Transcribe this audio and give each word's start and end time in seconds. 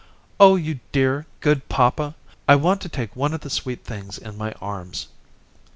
"Oh 0.39 0.55
you 0.55 0.79
dear, 0.91 1.27
good 1.41 1.69
papa. 1.69 2.15
I 2.47 2.55
want 2.55 2.81
to 2.81 2.89
take 2.89 3.15
one 3.15 3.35
of 3.35 3.41
the 3.41 3.51
sweet 3.51 3.85
things 3.85 4.17
in 4.17 4.35
my 4.35 4.51
arms." 4.53 5.09